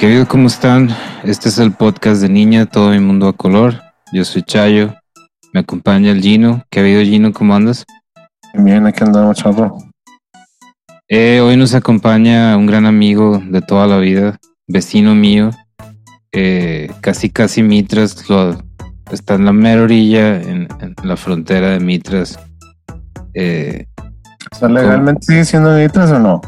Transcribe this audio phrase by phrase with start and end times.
[0.00, 0.88] Queridos, ¿cómo están?
[1.24, 3.74] Este es el podcast de Niña, todo mi mundo a color.
[4.12, 4.94] Yo soy Chayo,
[5.52, 6.64] me acompaña el Gino.
[6.70, 7.32] ¿Qué ha habido, Gino?
[7.32, 7.84] ¿Cómo andas?
[8.54, 9.84] Bien, aquí andamos, chavo.
[11.08, 15.50] Eh, hoy nos acompaña un gran amigo de toda la vida, vecino mío,
[16.32, 18.56] eh, casi casi Mitras, lo-
[19.10, 22.38] está en la mera orilla, en, en la frontera de Mitras.
[23.34, 23.86] Eh,
[24.52, 26.40] O sea, ¿legalmente sigue siendo nitras o no?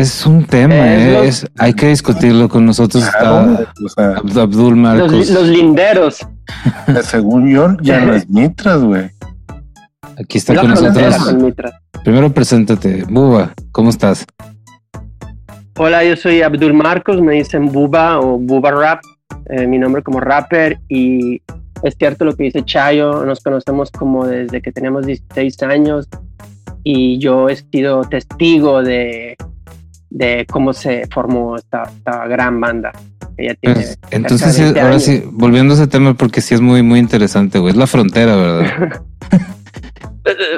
[0.00, 3.02] Es un tema, Eh, eh, los- es- hay que discutirlo con nosotros.
[3.04, 5.30] Está Claro, o sea, Abd- Abdul Los, Marcos.
[5.30, 6.18] los linderos.
[7.04, 9.10] según yo, ya no es nitras, güey.
[10.18, 11.16] Aquí está con nosotros.
[11.16, 11.54] con.
[12.04, 14.24] Primero preséntate, Buba, ¿cómo estás?
[15.78, 19.00] Hola, yo soy Abdul Marcos, me dicen Buba o Buba Rap,
[19.46, 21.40] eh, mi nombre como rapper y
[21.82, 26.08] es cierto lo que dice Chayo, nos conocemos como desde que teníamos 16 años
[26.84, 29.36] y yo he sido testigo de,
[30.14, 32.92] de cómo se formó esta, esta gran banda.
[33.36, 35.02] que ya tiene Pues, entonces, cerca de sí, 20 ahora años.
[35.04, 37.70] sí, volviendo a ese tema, porque sí es muy, muy interesante, güey.
[37.72, 39.02] Es la frontera, ¿verdad?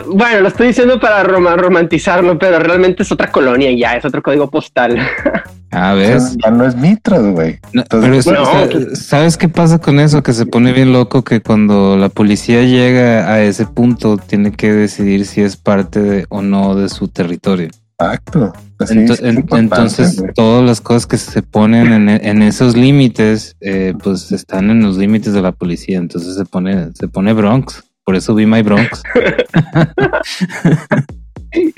[0.06, 4.04] Bueno, lo estoy diciendo para roma- romantizarlo, pero realmente es otra colonia y ya, es
[4.04, 4.98] otro código postal.
[5.70, 6.18] A O ver.
[6.44, 7.58] ya no es nitras, güey.
[7.72, 10.22] No, pero es- bueno, o sea, ¿sabes qué pasa con eso?
[10.22, 14.70] Que se pone bien loco que cuando la policía llega a ese punto tiene que
[14.72, 17.70] decidir si es parte de, o no de su territorio.
[17.98, 18.52] Exacto.
[18.78, 24.32] Así es entonces, todas las cosas que se ponen en, en esos límites, eh, pues
[24.32, 25.98] están en los límites de la policía.
[25.98, 27.84] Entonces se pone, se pone Bronx.
[28.04, 29.02] Por eso vi My Bronx.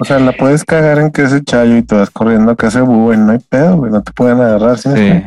[0.01, 2.81] O sea, la puedes cagar en que ese chayo y te vas corriendo a casa
[2.81, 3.93] de Búho y no hay pedo, güey.
[3.93, 4.79] No te pueden agarrar.
[4.79, 4.89] ¿sí?
[4.95, 5.23] Sí.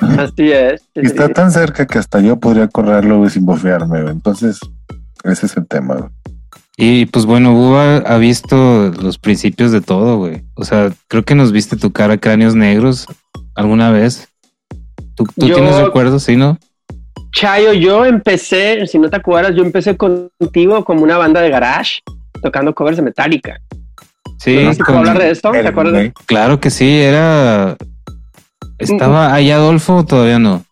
[0.18, 0.82] Así es.
[0.94, 4.12] Y está tan cerca que hasta yo podría correrlo güey, sin bofearme, güey.
[4.12, 4.60] Entonces,
[5.24, 6.10] ese es el tema, güey.
[6.76, 10.42] Y pues bueno, Buba ha visto los principios de todo, güey.
[10.54, 13.06] O sea, creo que nos viste tu cara cráneos negros
[13.54, 14.28] alguna vez.
[15.14, 16.58] ¿Tú, tú Yo- tienes recuerdos, sí, no?
[17.32, 22.00] Chayo, yo empecé, si no te acuerdas, yo empecé contigo como una banda de garage
[22.42, 23.60] tocando covers de Metallica.
[24.38, 25.50] Sí, ¿No te hablar de esto?
[25.50, 26.12] ¿Te acuerdas?
[26.26, 27.76] claro que sí, era...
[28.78, 30.64] ¿Estaba ahí Adolfo todavía no?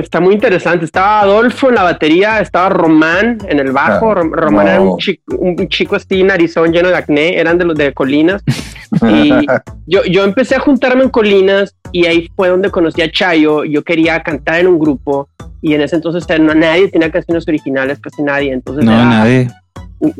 [0.00, 0.84] Está muy interesante.
[0.84, 4.12] Estaba Adolfo en la batería, estaba Román en el bajo.
[4.12, 7.64] Ah, Rom- Román era un chico, un chico así narizón lleno de acné, eran de
[7.64, 8.42] los de colinas.
[9.02, 9.30] Y
[9.86, 13.64] yo, yo empecé a juntarme en colinas y ahí fue donde conocí a Chayo.
[13.64, 15.28] Yo quería cantar en un grupo
[15.60, 18.52] y en ese entonces no, nadie tenía canciones originales, casi nadie.
[18.52, 19.48] Entonces No, era, nadie.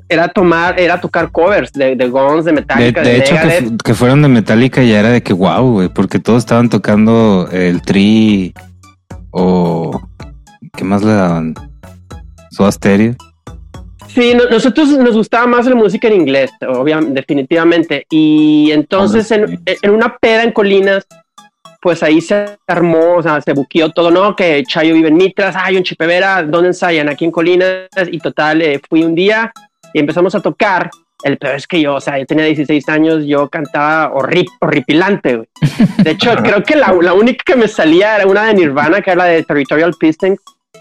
[0.09, 3.69] era tomar, era tocar covers de, de Guns, de Metallica, de, de hecho, que, Megadeth.
[3.69, 7.49] fu- que fueron de Metallica ya era de que wow, güey, porque todos estaban tocando
[7.53, 8.53] el tri
[9.33, 10.01] o...
[10.75, 11.55] ¿Qué más le daban?
[12.51, 13.15] Soda Stereo.
[14.09, 18.07] Sí, no- nosotros nos gustaba más la música en inglés, obviamente, definitivamente.
[18.11, 21.07] Y entonces en, en una peda en Colinas,
[21.81, 24.37] pues ahí se armó, o sea, se buqueó todo, ¿no?
[24.37, 27.09] Que Chayo vive en Mitras, hay un Chipevera, ¿dónde ensayan?
[27.09, 27.89] Aquí en Colinas.
[28.11, 29.53] Y total, eh, fui un día
[29.93, 30.91] y empezamos a tocar.
[31.25, 35.37] El peor es que yo, o sea, yo tenía 16 años, yo cantaba horri- horripilante,
[35.37, 35.49] güey.
[35.99, 39.11] De hecho, creo que la, la única que me salía era una de Nirvana, que
[39.13, 40.37] era la de Territorial Pissing,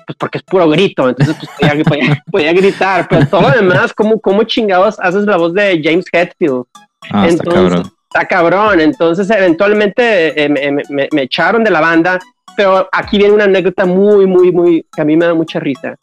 [0.07, 3.94] pues porque es puro grito, entonces pues podía, podía- podía gritar, pero todo lo demás,
[3.94, 6.63] ¿cómo, ¿cómo chingados haces la voz de James Hetfield?
[7.12, 7.91] Ah, está Entonces, cabrón.
[8.13, 12.19] Está cabrón, entonces eventualmente eh, me- me echaron de la banda,
[12.58, 15.96] pero aquí viene una anécdota muy, muy, muy, que a mí me da mucha risa,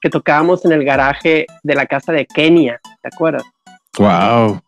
[0.00, 3.42] que tocábamos en el garaje de la casa de Kenia, ¿te acuerdas?
[3.98, 4.60] Wow.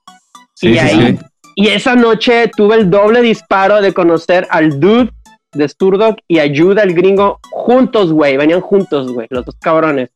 [0.54, 1.24] Sí, Y sí, ahí- sí.
[1.56, 5.10] Y esa noche tuve el doble disparo de conocer al dude
[5.52, 8.36] de Sturdog y ayuda al gringo juntos, güey.
[8.36, 10.10] Venían juntos, güey, los dos cabrones.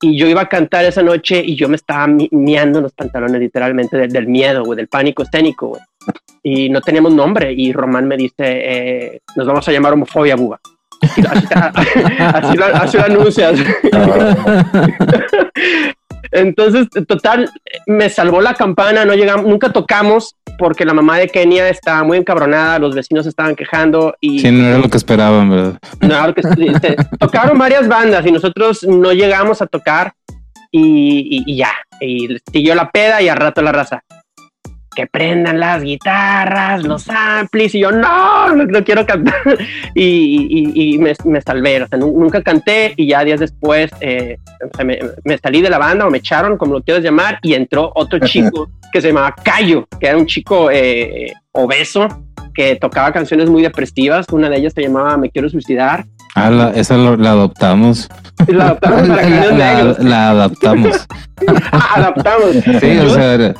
[0.00, 2.92] Y yo iba a cantar esa noche y yo me estaba mi- miando en los
[2.94, 5.82] pantalones, literalmente, del, del miedo, güey, del pánico escénico, güey.
[6.42, 7.52] Y no teníamos nombre.
[7.52, 10.58] Y Román me dice, eh, nos vamos a llamar homofobia, buba.
[11.02, 11.46] Así, así-
[12.18, 13.58] así lo, así lo anuncias.
[16.38, 17.50] Entonces, total,
[17.86, 22.18] me salvó la campana, no llegamos, nunca tocamos porque la mamá de Kenia estaba muy
[22.18, 25.78] encabronada, los vecinos estaban quejando y Sí, no era lo que esperaban, ¿verdad?
[26.00, 30.12] no, que sí, se- tocaron varias bandas y nosotros no llegamos a tocar
[30.70, 30.80] y,
[31.38, 34.02] y- y ya, y siguió la peda y al rato la raza.
[34.98, 39.32] Que prendan las guitarras, los amplis, y yo no, no, no quiero cantar.
[39.94, 40.02] Y,
[40.74, 44.38] y- y me, me salvé, o sea, nu- nunca canté y ya días después eh,
[44.60, 47.38] o sea, me, me salí de la banda o me echaron, como lo quieras llamar,
[47.42, 52.08] y entró otro chico que se llamaba Cayo, que era un chico eh, obeso
[52.54, 54.26] que tocaba canciones muy depresivas.
[54.32, 56.06] Una de ellas se llamaba Me quiero suicidar.
[56.34, 58.08] Ah, la- esa lo- la adoptamos.
[58.48, 59.22] La adaptamos para
[59.52, 59.98] La, Negros.
[60.00, 61.06] la adaptamos.
[61.94, 62.50] adaptamos.
[62.80, 63.54] Sí, o sea,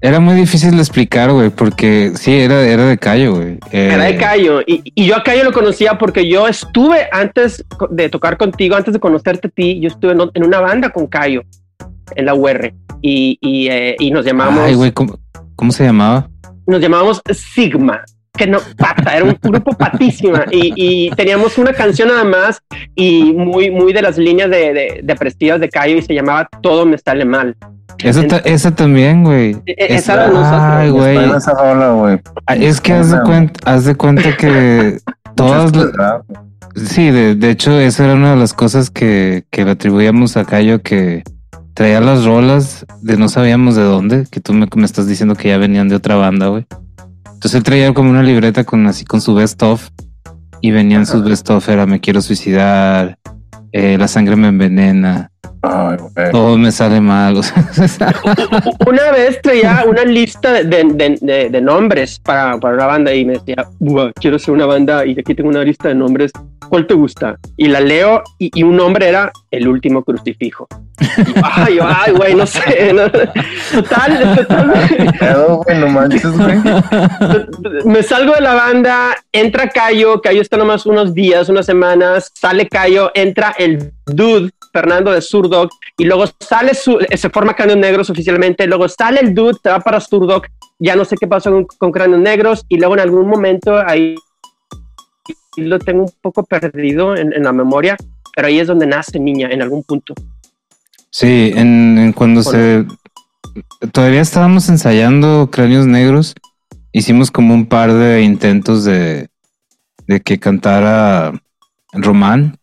[0.00, 3.58] era- muy difícil de explicar, güey, porque sí, era, era de Cayo, güey.
[3.72, 4.60] Eh, Era de Cayo.
[4.66, 8.94] Y, y yo a Cayo lo conocía porque yo estuve antes de tocar contigo, antes
[8.94, 11.42] de conocerte a ti, yo estuve en, en una banda con Cayo
[12.16, 12.72] en la UR
[13.02, 15.18] y, y, eh, y nos llamamos, Ay, güey, ¿cómo,
[15.56, 16.28] cómo se llamaba?
[16.66, 18.02] nos llamábamos Sigma.
[18.36, 22.62] Que no, pata, era un grupo patísima y, y teníamos una canción nada más
[22.94, 26.48] y muy, muy de las líneas de, de, de prestigos de Cayo y se llamaba
[26.62, 27.56] Todo me sale mal.
[28.28, 29.56] Ta- esa también, güey.
[29.66, 30.52] E- e- esa era nosotros.
[30.52, 31.16] Ay, güey.
[32.46, 34.98] Ah, Es que haz de cuenta, haz de cuenta que
[35.34, 36.22] todas, la-
[36.76, 40.44] sí, de, de hecho, esa era una de las cosas que, que le atribuíamos a
[40.44, 41.22] Cayo que
[41.74, 45.48] traía las rolas de no sabíamos de dónde, que tú me, me estás diciendo que
[45.48, 46.66] ya venían de otra banda, güey.
[47.26, 49.88] Entonces él traía como una libreta con así con su best of
[50.60, 53.16] y venían sus best of, era me quiero suicidar,
[53.70, 55.30] eh, la sangre me envenena,
[55.62, 55.96] Ay,
[56.30, 57.64] todo me sale mal, o sea,
[58.86, 63.24] Una vez traía una lista de, de- de- de nombres para, para una banda y
[63.24, 66.30] me decía, "Buah, quiero ser una banda y aquí tengo una lista de nombres,
[66.68, 67.36] ¿cuál te gusta?
[67.56, 70.68] Y la leo y, y un nombre era El Último Crucifijo.
[71.00, 72.92] Y yo, ay, ay, güey, no sé.
[72.92, 75.14] no- total, total.
[75.18, 76.58] Pedo, güey, no manches, güey.
[77.84, 82.68] me salgo de la banda, entra Cayo, Cayo está nomás unos días, unas semanas, sale
[82.68, 88.10] Cayo, entra el dude Fernando de Surdoc y luego sale su, se forma Cráneos Negros
[88.10, 90.46] oficialmente, luego sale el dude, se va para Surdoc,
[90.78, 94.14] ya no sé qué pasó con, con Cráneos Negros y luego en algún momento ahí
[95.56, 97.96] lo tengo un poco perdido en, en la memoria,
[98.36, 100.14] pero ahí es donde nace Niña, en algún punto.
[101.10, 102.86] Sí, en, en cuando se
[103.92, 106.34] todavía estábamos ensayando Cráneos Negros,
[106.92, 109.28] hicimos como un par de intentos de,
[110.06, 111.32] de que cantara
[111.92, 112.57] Román.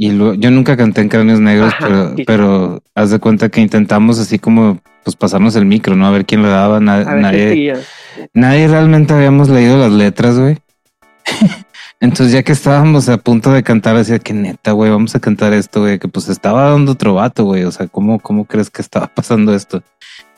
[0.00, 2.22] Y lo- yo nunca canté en Cráneos Negros, Ajá, pero, sí.
[2.24, 6.06] pero haz de cuenta que intentamos así como pues pasarnos el micro, ¿no?
[6.06, 6.78] A ver quién le daba.
[6.78, 7.74] na- nadie,
[8.32, 10.58] nadie realmente habíamos leído las letras, güey.
[12.00, 15.52] Entonces, ya que estábamos a punto de cantar, decía que neta, güey, vamos a cantar
[15.52, 17.64] esto, güey, que pues estaba dando otro vato, güey.
[17.64, 19.82] O sea, ¿cómo, ¿cómo crees que estaba pasando esto?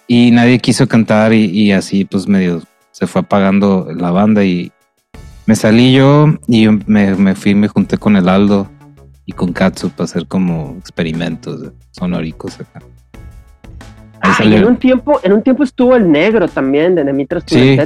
[0.07, 2.62] Y nadie quiso cantar y, y así, pues medio
[2.93, 4.73] se fue apagando la banda y
[5.47, 8.69] me salí yo y me, me fui, me junté con el Aldo
[9.31, 12.82] y con Katsu para hacer como experimentos sonóricos acá.
[14.21, 14.59] Ah, y salió.
[14.59, 17.79] en un tiempo, en un tiempo estuvo el negro también de Nemitras Sí.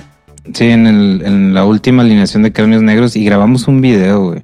[0.53, 4.43] Sí, en, el, en la última alineación de Cráneos Negros y grabamos un video, güey.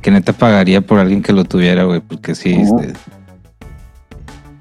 [0.00, 2.92] Que neta pagaría por alguien que lo tuviera, güey, porque sí, este,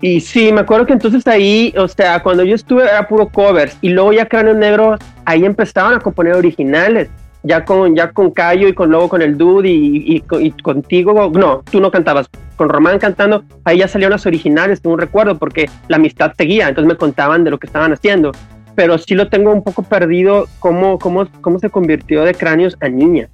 [0.02, 3.78] Y sí, me acuerdo que entonces ahí, o sea, cuando yo estuve era puro covers
[3.82, 7.10] y luego ya Cráneo Negro, ahí empezaban a componer originales,
[7.44, 10.52] ya con, ya con Cayo y con luego con el Dude y, y, co- y
[10.52, 15.00] contigo, no, tú no cantabas, con Román cantando, ahí ya salieron las originales, tengo un
[15.02, 18.32] recuerdo, porque la amistad seguía, entonces me contaban de lo que estaban haciendo,
[18.76, 22.88] pero sí lo tengo un poco perdido cómo, cómo, cómo se convirtió de cráneos a
[22.90, 23.28] niña.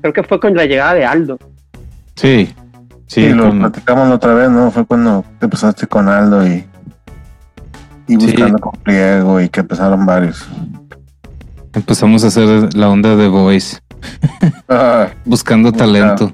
[0.00, 1.38] Creo que fue con la llegada de Aldo.
[2.14, 2.46] sí,
[3.06, 4.70] sí, Sí, lo con- platicamos la otra vez, ¿no?
[4.70, 6.64] Fue cuando te empezaste con Aldo y,
[8.06, 8.16] y Sí.
[8.16, 10.48] buscando con Pliego y que empezaron varios.
[11.74, 13.78] Empezamos a hacer la onda de voice,
[14.68, 16.32] Ah, buscando talento.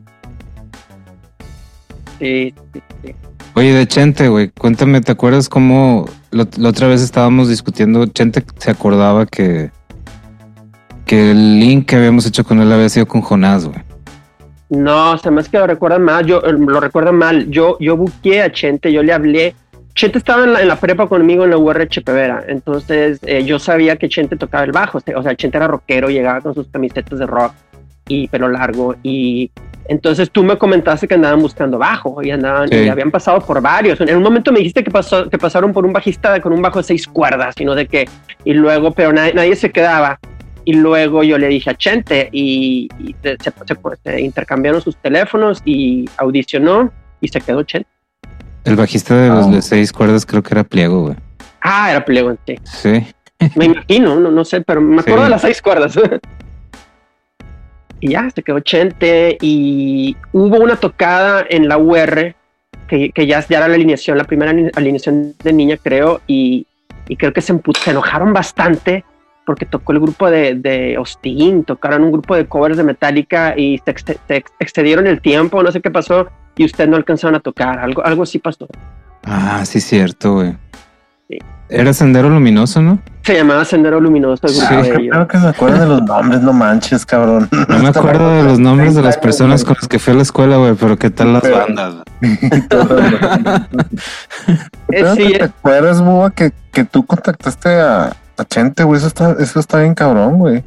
[2.19, 3.15] Sí, sí, sí.
[3.55, 8.07] Oye, de Chente, güey, cuéntame, ¿te acuerdas cómo la, la otra vez estábamos discutiendo?
[8.07, 9.71] Chente se acordaba que,
[11.07, 13.81] que el link que habíamos hecho con él había sido con Jonás, güey.
[14.69, 17.49] No, se me hace que lo recuerdan mal, yo lo recuerdan mal.
[17.51, 19.55] Yo, yo buqué a Chente, yo le hablé.
[19.97, 23.59] Chente estaba en la, en la prepa conmigo en la URH Pevera, entonces eh, yo
[23.59, 27.19] sabía que Chente tocaba el bajo, o sea, Chente era rockero, llegaba con sus camisetas
[27.19, 27.53] de rock
[28.07, 29.51] y pelo largo y
[29.89, 32.77] entonces tú me comentaste que andaban buscando bajo y andaban Sí.
[32.77, 34.01] y habían pasado por varios.
[34.01, 36.79] En un momento me dijiste que pasó, que pasaron por un bajista con un bajo
[36.81, 38.07] de seis cuerdas y no de qué
[38.45, 40.19] y luego, pero nadie, nadie se quedaba.
[40.65, 42.89] Y luego yo le dije a Chente y,
[43.23, 43.53] se- se-
[44.05, 47.89] se intercambiaron sus teléfonos y audicionó y se quedó Chente.
[48.67, 49.51] El bajista de los Ah.
[49.51, 51.17] de seis cuerdas creo que era Pliego, güey.
[51.63, 52.57] Ah, era Pliego, sí.
[52.65, 53.07] Sí.
[53.55, 55.25] Me imagino, no, no sé, pero me acuerdo Sí.
[55.25, 55.97] de las seis cuerdas.
[58.01, 62.35] y ya, se quedó Chente y hubo una tocada en la UR
[62.89, 66.67] que, que ya, ya era la alineación, la primera ali- alineación de niña, creo, y,
[67.09, 69.05] y creo que se, se enojaron bastante
[69.45, 73.79] porque tocó el grupo de, de Austin, tocaron un grupo de covers de Metallica y
[73.85, 77.35] se, ex- se ex- excedieron el tiempo, no sé qué pasó, y ustedes no alcanzaron
[77.37, 78.67] a tocar, algo, algo así pasó.
[79.25, 80.57] Ah, sí, cierto, güey.
[81.29, 81.39] Sí.
[81.69, 83.01] Era Sendero Luminoso, ¿no?
[83.23, 84.75] Se llamaba Sendero Luminoso el grupo Sí.
[84.75, 85.11] de ellos.
[85.11, 87.49] Claro que se acuerdan de los nombres, no manches, cabrón.
[87.69, 90.23] No me acuerdo de los nombres de las personas con las que fui a la
[90.23, 91.95] escuela, güey, pero qué tal las Pero- bandas.
[94.89, 98.99] Eh, Creo sí, que ¿Te acuerdas, Búa, que, que tú contactaste a, a Chente, güey?
[98.99, 100.63] Eso está, eso está bien cabrón, güey.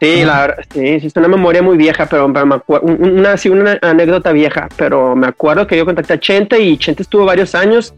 [0.00, 3.36] Sí, la verdad, sí, sí, es una memoria muy vieja, pero, pero me acuerdo, una,
[3.36, 7.26] sí, una anécdota vieja, pero me acuerdo que yo contacté a Chente y Chente estuvo
[7.26, 7.92] varios años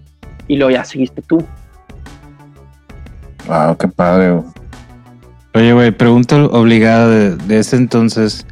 [0.49, 1.47] y luego ya seguiste tú.
[3.47, 4.45] Wow, qué padre, güey.
[5.55, 8.47] Oye, güey, pregunta obligada de, de ese entonces.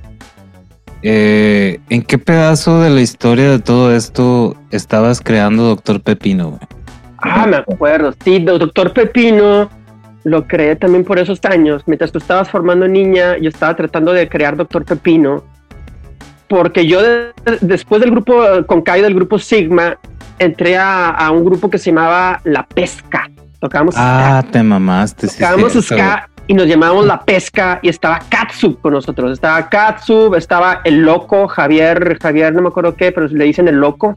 [1.03, 6.61] Eh, ¿En qué pedazo de la historia de todo esto estabas creando Doctor Pepino, güey?
[7.19, 9.71] Ah, me acuerdo, sí, do- Doctor Pepino
[10.25, 11.83] lo creé también por esos años.
[11.87, 15.43] Mientras tú estabas formando niña, yo estaba tratando de crear Doctor Pepino,
[16.49, 19.97] porque yo de- después del grupo con Kai del grupo Sigma,
[20.39, 23.31] entré a, a un grupo que se llamaba La Pesca.
[23.61, 25.29] Tocábamos Ah, te mamaste.
[25.29, 29.33] Tocábamos ska y nos llamábamos La Pesca y estaba Katsub con nosotros.
[29.33, 33.77] Estaba Katsub, estaba el loco, Javier, Javier, no me acuerdo qué, pero le dicen el
[33.77, 34.17] loco.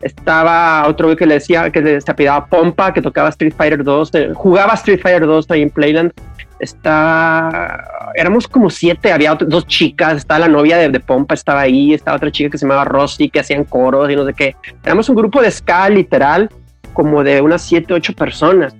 [0.00, 4.10] Estaba otro güey que le decía, que se apellidaba Pompa, que tocaba Street Fighter 2,
[4.14, 6.12] eh, jugaba Street Fighter 2 ahí en Playland.
[6.58, 11.60] Está, éramos como siete, había otras- dos chicas, estaba la novia de, de Pompa, estaba
[11.60, 14.56] ahí, estaba otra chica que se llamaba Rosy, que hacían coros y no sé qué.
[14.84, 16.50] Éramos un grupo de ska literal,
[16.92, 18.74] como de unas siete, ocho personas.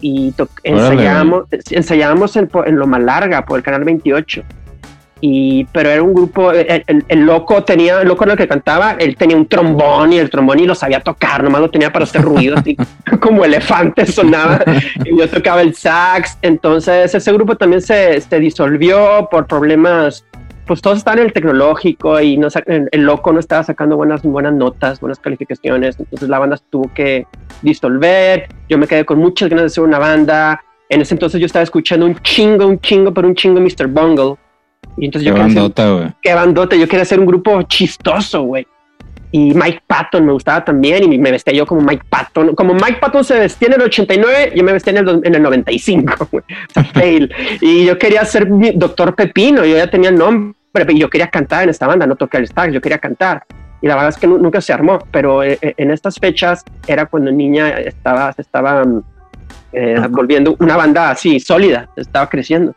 [0.00, 4.42] Y ensayábamos, ensayábamos en, en Loma Larga por el canal 28.
[5.20, 8.46] Y, pero era un grupo, el, el- el loco tenía, el loco era el que
[8.46, 11.90] cantaba, él tenía un trombón y el trombón y lo sabía tocar, nomás lo tenía
[11.90, 12.76] para hacer ruido, así
[13.20, 14.60] como elefante sonaba.
[15.04, 16.36] Y yo tocaba el sax.
[16.42, 20.26] Entonces ese grupo también se, se disolvió por problemas,
[20.66, 24.22] pues todos estaban en el tecnológico y no, el, el loco no estaba sacando buenas,
[24.22, 25.98] buenas notas, buenas calificaciones.
[25.98, 27.26] Entonces la banda tuvo que
[27.62, 28.48] disolver.
[28.68, 30.60] Yo me quedé con muchas ganas de hacer una banda.
[30.88, 33.86] En ese entonces yo estaba escuchando un chingo, un chingo, pero un chingo Mr.
[33.88, 34.34] Bungle.
[34.96, 36.06] Y entonces Qué yo bandota, güey.
[36.22, 36.76] qué bandota.
[36.76, 38.66] Yo quería hacer un grupo chistoso, güey.
[39.32, 42.54] Y Mike Patton me gustaba también y me vestía yo como Mike Patton.
[42.54, 45.42] Como Mike Patton se vestía en el 89, yo me vestía en el, en el
[45.42, 46.44] 95, güey.
[46.70, 47.30] O sea, fail.
[47.60, 50.54] Y yo quería ser mi Doctor Pepino, yo ya tenía el nombre,
[50.88, 53.42] y yo quería cantar en esta banda, no toqué el sax, yo quería cantar.
[53.82, 56.64] Y la verdad es que nu- nunca se armó, pero eh, eh, en estas fechas
[56.86, 59.02] era cuando niña estaba, se estaba mm,
[59.72, 62.74] eh, volviendo una banda así, sólida, estaba creciendo.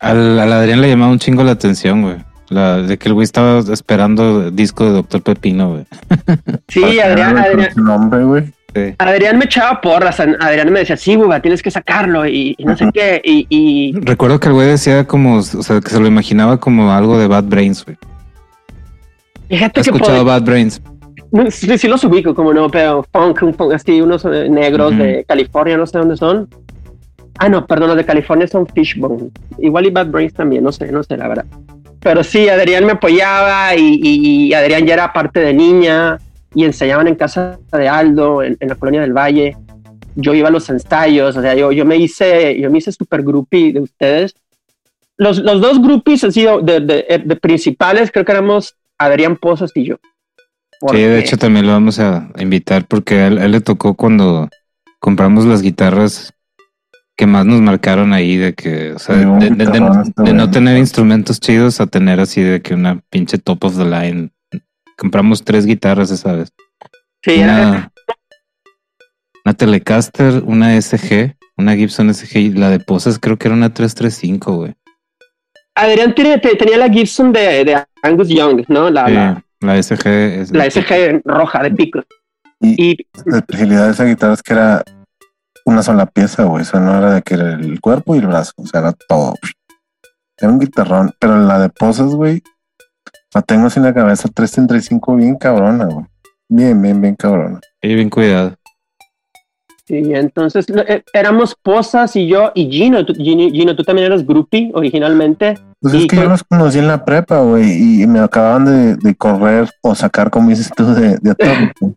[0.00, 2.16] Al, al Adrián le llamaba un chingo la atención, güey.
[2.50, 5.84] La, de que el güey estaba esperando disco de Doctor Pepino, güey.
[6.68, 8.44] Sí, Adrián, Adrián, Su nombre, güey.
[8.74, 8.94] Sí.
[8.98, 12.76] Adrián me echaba porras, Adrián me decía, sí, buba, tienes que sacarlo y, y no
[12.76, 13.20] sé qué.
[13.24, 16.92] Y, y Recuerdo que el güey decía como, o sea, que se lo imaginaba como
[16.92, 17.96] algo de Bad Brains, güey.
[19.48, 20.82] fíjate ¿Has que escuchado Bad Brains?
[21.32, 24.96] no, sí, sí los ubico, como no, pero funk, un funk así, unos eh, negros
[24.96, 26.48] de California, no sé dónde son.
[27.38, 29.30] Ah, no, perdón, los de California son Fishbone.
[29.58, 31.46] Igual y Bad Brains también, no sé, no sé, la verdad.
[32.00, 36.18] Pero sí, Adrián me apoyaba y, y- Adrián ya era parte de niña
[36.54, 39.56] y ensayaban en casa de Aldo, en, en la colonia del Valle.
[40.16, 43.22] Yo iba a los ensayos, o sea, yo, yo me hice, yo me hice super
[43.22, 44.34] groupie de ustedes.
[45.16, 49.70] Los, los dos groupies han sido de, de- de principales, creo que éramos Adrián Pozos
[49.74, 49.96] y yo.
[49.96, 53.60] Sí, de Porque- hecho también lo vamos a invitar porque a él, a él le
[53.60, 54.48] tocó cuando
[55.00, 56.32] compramos las guitarras
[57.18, 60.32] que más nos marcaron ahí de que, o sea, de, de- de- guitarrón está de
[60.32, 64.30] no tener instrumentos chidos a tener así de que una pinche top of the line.
[64.96, 66.52] Compramos tres guitarras esa vez.
[67.24, 67.90] Sí, Una,
[69.44, 73.74] una Telecaster, una SG, una Gibson SG y la de Poses creo que era una
[73.74, 74.74] 335, güey.
[75.74, 78.90] Adrián tiene- te- tenía la Gibson de, de Angus Young, ¿no?
[78.90, 82.04] La, Sí, la, la SG es la SG roja de picos.
[82.60, 84.82] Y, Y la especialidad de esa guitarra es que era
[85.68, 86.62] una sola pieza, güey.
[86.62, 88.52] O sea, no era de que era el cuerpo y el brazo.
[88.56, 89.34] O sea, era todo.
[90.36, 91.12] Era un guitarrón.
[91.18, 92.42] Pero la de poses, güey,
[93.34, 96.06] la tengo así en la cabeza 335 bien cabrona, güey.
[96.48, 97.60] Bien, bien, bien cabrona.
[97.82, 98.54] Sí, bien cuidado.
[99.86, 103.04] Sí, entonces eh, éramos Posas y yo y Gino.
[103.06, 105.58] Tú, Gino, Gino, tú también eras groupie originalmente.
[105.80, 108.96] Pues Y es que yo los conocí en la prepa, güey, y me acababan de,
[108.96, 111.94] de correr o sacar, como dices tú, de, de atómico.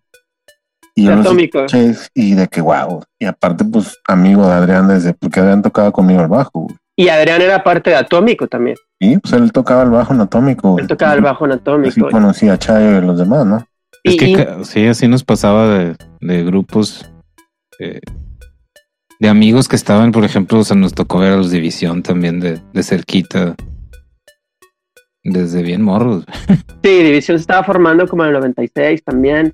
[0.95, 1.59] Y De los Atómico.
[1.65, 3.03] escuché y de que wow.
[3.19, 6.75] Y aparte, pues, amigo de Adrián desde, porque Adrián tocaba conmigo el bajo, güey.
[6.97, 8.75] Y Adrián era parte de Atómico también.
[8.99, 10.77] Y pues él tocaba el bajo en atómico.
[10.77, 12.09] Él tocaba el bajo en Así Atómico.
[12.11, 13.65] conocí a Chayo y los demás, ¿no?
[14.03, 17.09] Es Y- que y- sí, así nos pasaba de, de grupos
[17.79, 18.01] eh,
[19.19, 22.39] de amigos que estaban, por ejemplo, o sea, nos tocó ver a los División también
[22.39, 23.55] de, de cerquita.
[25.23, 26.25] Desde bien morros.
[26.83, 29.53] Sí, División se estaba formando como en el 96 también.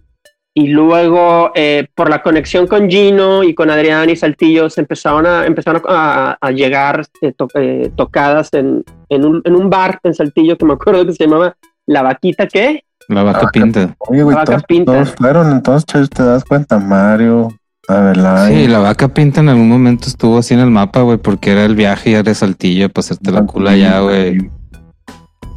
[0.60, 5.28] Y luego eh, por la conexión con Gino y con Adrián y Saltillo se empezaron
[5.28, 10.00] a, empezaron a, a llegar eh, to- eh, tocadas en, en, un, en un bar
[10.02, 12.84] en Saltillo que me acuerdo que se llamaba La Vaquita, ¿qué?
[13.08, 13.96] La vaca Ah, pinta.
[14.00, 14.94] Oye, güey, Vaca todos, pinta.
[14.94, 17.50] todos fueron, entonces te das cuenta, Mario,
[17.88, 18.56] Adelay.
[18.56, 21.66] Sí, la vaca pinta en algún momento estuvo así en el mapa, güey, porque era
[21.66, 24.50] el viaje ya de Saltillo para hacerte la cula allá, güey.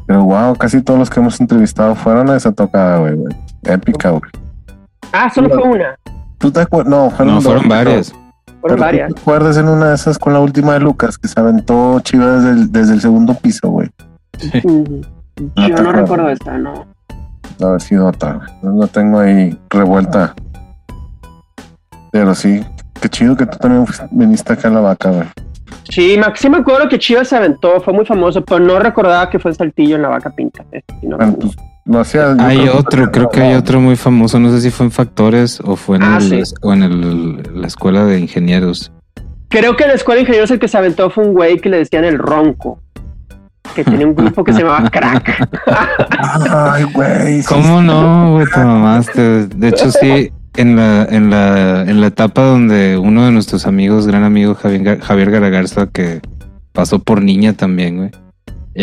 [0.07, 3.35] Pero wow, casi todos los que hemos entrevistado fueron a esa tocada, güey, güey.
[3.65, 4.23] Épica, güey.
[5.13, 5.97] Ah, solo fue una,
[6.39, 6.91] ¿Tú te acuerdas?
[6.91, 8.13] No, fueron, No, fueron varias.
[8.13, 9.15] fueron pero ¿tú varias.
[9.15, 12.43] ¿Te acuerdas en una de esas con la última de Lucas que se aventó Chivas
[12.43, 13.91] desde el, desde el segundo piso, güey?
[14.65, 16.87] No Yo no recuerdo esta, no.
[17.59, 18.49] De haber sido otra, güey.
[18.63, 20.35] No la tengo ahí revuelta.
[22.11, 22.65] Pero sí,
[23.01, 25.27] qué chido que tú también viniste acá a la vaca, güey.
[25.91, 29.39] Sí, sí me acuerdo que Chivas se aventó, fue muy famoso, pero no recordaba que
[29.39, 30.65] fue en Saltillo en La Vaca Pinta.
[30.73, 31.57] Sí no Bueno, pues
[32.39, 35.61] Hay que- otro, creo que hay otro muy famoso, no sé si fue en Factores
[35.65, 36.55] o fue en, Ah, el- sí.
[36.63, 38.93] o en el- la escuela de ingenieros.
[39.49, 41.69] Creo que en la escuela de ingenieros el que se aventó fue un güey que
[41.69, 42.79] le decían el ronco,
[43.75, 45.49] que tenía un grupo que se llamaba Crack.
[46.51, 47.43] Ay, güey.
[47.45, 48.47] ¿Cómo no, güey?
[48.55, 49.47] Te mamaste.
[49.49, 54.07] De hecho, sí, en la, en la, en la etapa donde uno de nuestros amigos,
[54.07, 56.21] gran amigo Javier, Javier Garagarza, que
[56.73, 58.11] pasó por niña también, güey.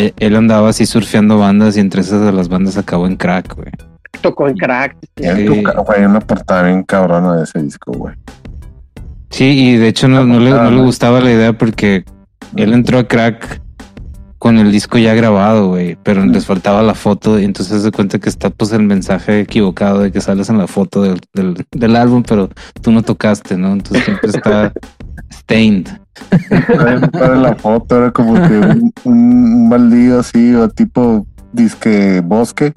[0.06, 3.54] E- Él andaba así surfeando bandas y entre esas de las bandas acabó en crack,
[3.56, 3.70] güey.
[4.20, 4.96] Tocó en Crack.
[5.16, 5.62] Sí.
[5.62, 8.14] ca- güey, una portada bien cabrona de ese disco, güey.
[9.30, 12.04] Sí, y de hecho no, no le, no le Ah, gustaba la idea porque
[12.56, 13.60] él entró a crack
[14.38, 18.18] con el disco ya grabado, güey, pero les faltaba la foto y entonces se cuenta
[18.18, 21.96] que está pues el mensaje equivocado de que sales en la foto del, del, del
[21.96, 22.48] álbum, pero
[22.80, 23.72] tú no tocaste, ¿no?
[23.72, 24.72] Entonces siempre está
[25.48, 25.88] stained.
[26.68, 32.72] Era para la foto, era como que un, un baldío así, o tipo disque bosque.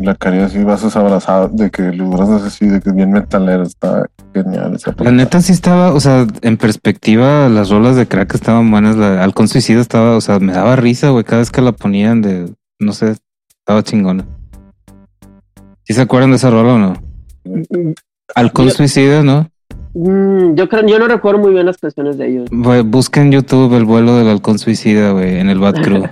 [0.00, 3.64] Y La cara así, vasos abrazados, de que los brazos así, de que bien metalero,
[3.64, 8.32] está genial esa La neta sí estaba, o sea, en perspectiva las rolas de crack
[8.34, 11.62] estaban buenas, la Halcón Suicida estaba, o sea, me daba risa, güey, cada vez que
[11.62, 13.16] la ponían de, no sé,
[13.58, 14.24] estaba chingona.
[15.82, 16.94] ¿Sí se acuerdan de esa rola o no?
[18.36, 19.50] Halcón Yo- Suicida, ¿no?
[19.98, 22.48] Mm, yo creo, yo no recuerdo muy bien las canciones de ellos.
[22.52, 26.04] Güey, busca en YouTube el vuelo del halcón suicida, güey, en el Bad Crew.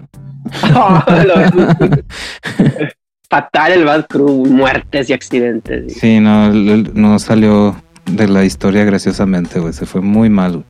[3.30, 5.92] Fatal el Bad Crew, muertes y accidentes.
[5.92, 7.76] Sí, no, no salió
[8.10, 10.64] de la historia graciosamente, güey, se fue muy mal.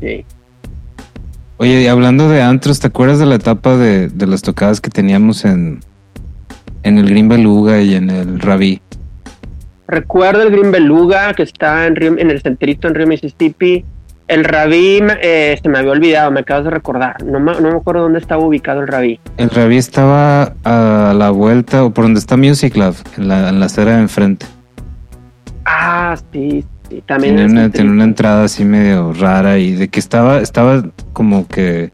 [0.00, 0.24] Sí.
[1.58, 4.88] Oye, y hablando de antros, ¿te acuerdas de la etapa de, de las tocadas que
[4.88, 5.80] teníamos en,
[6.82, 8.80] en el Green Beluga y en el Rabí?
[9.86, 13.84] Recuerdo el Green Beluga que está en, Río- en el centrito en Río Mississippi.
[14.26, 17.22] El Rabí eh, se me había olvidado, me acabas de recordar.
[17.22, 19.20] No me, no me acuerdo dónde estaba ubicado el Rabí.
[19.36, 23.60] El Rabí estaba a la vuelta, o por donde está Music Lab, en la, en
[23.60, 24.46] la acera de enfrente.
[25.66, 27.02] Ah, sí, sí.
[27.06, 27.36] También
[27.72, 31.92] Tiene una entrada así medio rara y de que estaba, estaba como que.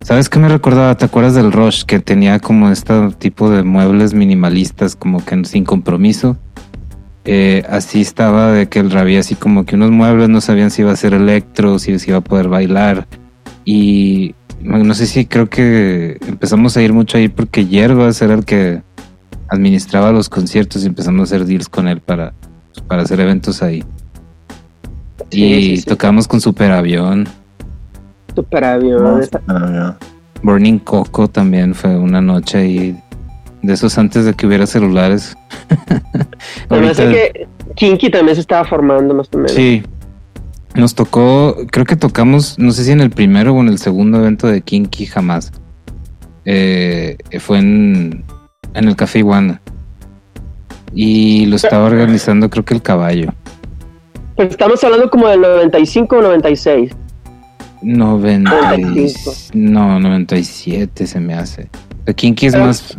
[0.00, 0.94] ¿Sabes qué me recordaba?
[0.96, 1.84] ¿Te acuerdas del Rush?
[1.84, 6.38] Que tenía como este tipo de muebles minimalistas, como que sin compromiso.
[7.32, 10.82] Eh, así estaba de que el Rabí, así como que unos muebles no sabían si
[10.82, 13.06] iba a ser electro, si se iba a poder bailar.
[13.64, 18.44] Y no sé si creo que empezamos a ir mucho ahí porque Hierbas era el
[18.44, 18.82] que
[19.48, 22.32] administraba los conciertos y empezamos a hacer deals con él para,
[22.88, 23.84] para hacer eventos ahí.
[25.30, 25.84] Sí, y sí, sí.
[25.84, 27.28] tocamos con Superavión.
[28.34, 29.20] Superavión.
[29.20, 29.98] No, pero ya.
[30.42, 33.00] Burning Coco también fue una noche ahí.
[33.62, 35.36] De esos antes de que hubiera celulares.
[36.68, 37.46] Ahorita- que
[37.76, 39.52] Kinky también se estaba formando más o menos.
[39.52, 39.82] Sí.
[40.74, 44.18] Nos tocó, creo que tocamos, no sé si en el primero o en el segundo
[44.18, 45.52] evento de Kinky jamás.
[46.44, 48.24] Eh, fue en,
[48.74, 49.60] en el Café Iguana.
[50.94, 53.32] Y lo estaba organizando creo que el caballo.
[54.36, 56.92] Estamos hablando como del 95 o 96.
[57.82, 59.32] 90 y- 95.
[59.54, 61.68] no, 97 se me hace.
[62.16, 62.96] Kinky es más...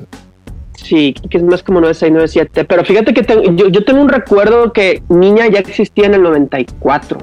[0.92, 2.66] Sí, que es más como 96, 97.
[2.66, 6.22] Pero fíjate que tengo- yo, yo tengo un recuerdo que Niña ya existía en el
[6.22, 7.18] 94.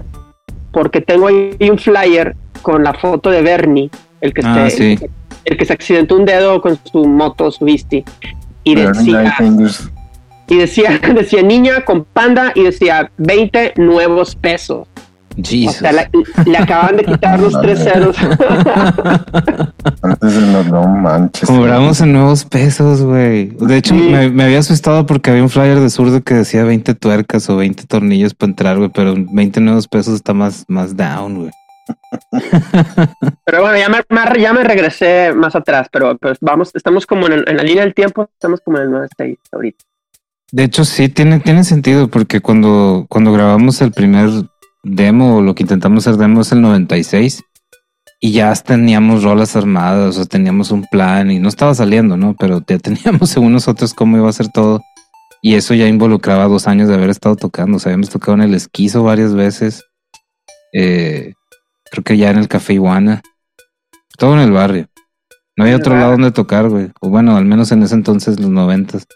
[0.72, 3.90] Porque tengo ahí un flyer con la foto de Bernie,
[4.22, 5.07] el que, Ah, se, sí.
[5.44, 8.04] el que se accidentó un dedo con su moto, su bisti.
[8.64, 9.35] Y decía,
[10.48, 14.88] y decía, decía niña con panda y decía 20 nuevos pesos.
[15.38, 15.77] O Jesus.
[15.77, 16.11] sea, la-
[16.46, 18.16] le acaban de quitar los tres ceros.
[20.03, 21.48] Antes de los no manches.
[21.48, 23.46] Cobramos en nuevos pesos, güey.
[23.61, 24.01] De hecho, Sí.
[24.11, 27.57] me, me había asustado porque había un flyer de zurdo que decía 20 tuercas o
[27.57, 31.51] 20 tornillos para entrar, güey, pero 20 nuevos pesos está más, más down, güey.
[33.46, 37.27] Pero bueno, ya me, me- ya me regresé más atrás, pero pues vamos, estamos como
[37.29, 39.85] en, el- en la línea del tiempo, estamos como en el 96 ahorita.
[40.53, 44.29] De hecho, sí, tiene, tiene sentido, porque cuando, cuando grabamos el primer
[44.88, 47.42] demo, o lo que intentamos hacer demo es el 96,
[48.20, 52.35] y ya teníamos rolas armadas, o sea, teníamos un plan, y no estaba saliendo, ¿no?
[52.38, 54.81] Pero ya teníamos según nosotros cómo iba a ser todo.
[55.40, 57.77] Y eso ya involucraba dos años de haber estado tocando.
[57.77, 59.85] O sea, habíamos tocado en el esquizo varias veces.
[60.72, 61.35] Eh,
[61.90, 63.22] creo que ya en el Café Iguana.
[64.18, 64.88] Todo en el barrio.
[65.57, 66.90] No había otro lado donde tocar, güey.
[67.01, 69.07] O bueno, al menos en ese entonces, los noventas.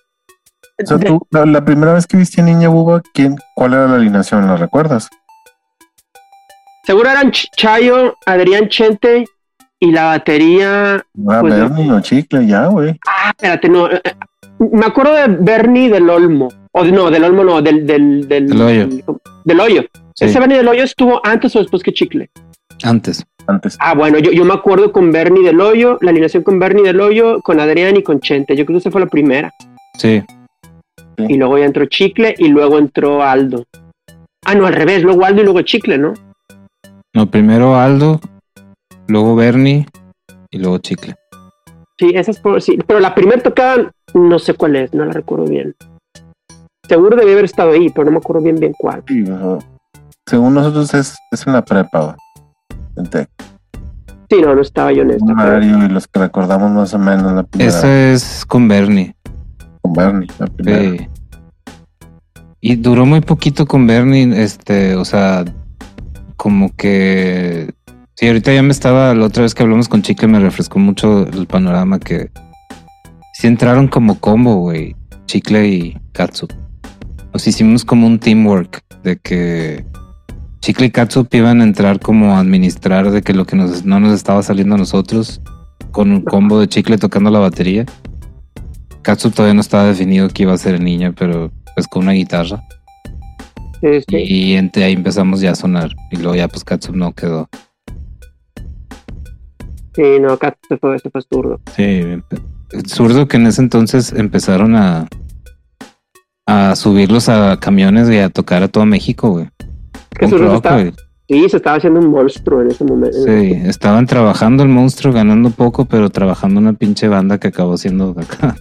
[0.82, 3.88] O sea, tú, la, la primera vez que viste a Niña Buba, ¿quién, ¿cuál era
[3.88, 4.46] la alineación?
[4.46, 5.08] ¿La recuerdas?
[6.84, 9.24] Seguro eran Ch- Chayo, Adrián Chente
[9.80, 11.04] y la batería.
[11.14, 12.98] No era Pues, Bernie o Chicle, ya, güey.
[13.06, 13.90] Ah, espérate, no.
[13.90, 14.12] eh, eh,
[14.72, 16.48] Me acuerdo de Bernie del Olmo.
[16.72, 17.86] O de- no, del Olmo no, del.
[17.86, 18.88] Del, del, Del Hoyo.
[19.44, 19.82] Del hoyo.
[20.14, 22.30] Sí, ¿Ese Bernie del Hoyo estuvo antes o después que Chicle?
[22.84, 23.24] antes.
[23.46, 23.76] Antes.
[23.80, 27.00] Ah, bueno, yo, yo me acuerdo con Bernie del Hoyo, la alineación con Bernie del
[27.00, 28.54] Hoyo, con Adrián y con Chente.
[28.56, 29.52] Yo creo que esa fue la primera.
[29.98, 30.22] Sí.
[31.28, 33.64] Y luego ya entró Chicle y luego entró Aldo.
[34.44, 36.14] Ah, no, al revés, luego Aldo y luego Chicle, ¿no?
[37.14, 38.20] No, primero Aldo,
[39.06, 39.86] luego Bernie
[40.50, 41.14] y luego Chicle.
[41.98, 42.78] Sí, esa es por, sí.
[42.86, 45.74] Pero la primera tocada, no sé cuál es, no la recuerdo bien.
[46.88, 49.02] Seguro debía haber estado ahí, pero no me acuerdo bien bien cuál.
[49.06, 49.68] Sí, o sea,
[50.26, 52.16] según nosotros es, es en la prepa.
[52.96, 53.28] En Tec.
[54.30, 55.26] Sí, no, no estaba yo en esta.
[55.26, 59.14] pero- Mario y los que recordamos más o menos la primera Esa es con Bernie.
[59.82, 60.80] con Bernie, la primera.
[60.80, 61.08] Sí.
[62.60, 65.44] Y duró muy poquito con Bernie, este, o sea,
[66.42, 67.72] como que...
[68.16, 71.24] Sí, ahorita ya me estaba, la otra vez que hablamos con Chicle me refrescó mucho
[71.24, 72.32] el panorama que...
[73.34, 76.48] Sí entraron como combo, güey, Chicle y Katsu.
[77.32, 79.86] Nos hicimos como un teamwork de que
[80.62, 84.00] Chicle y Katsu iban a entrar como a administrar de que lo que nos, no
[84.00, 85.40] nos estaba saliendo a nosotros
[85.92, 87.86] con un combo de Chicle tocando la batería.
[89.02, 92.12] Katsu todavía no estaba definido que iba a ser el niño, pero pues con una
[92.12, 92.64] guitarra.
[93.82, 94.16] Sí, sí.
[94.16, 95.90] Y entre ahí empezamos ya a sonar.
[96.10, 97.48] Y luego ya pues Katsu no quedó.
[99.94, 101.60] Sí, no, se fue, se fue zurdo.
[101.76, 102.02] Sí,
[102.86, 105.06] zurdo que en ese entonces empezaron a
[106.46, 109.50] a subirlos a camiones y a tocar a todo México, güey.
[110.18, 110.92] Que zurdo estaba-.
[111.28, 113.16] Sí, se estaba haciendo un monstruo en ese momento.
[113.24, 118.14] Sí, estaban trabajando el monstruo, ganando poco, pero trabajando una pinche banda que acabó siendo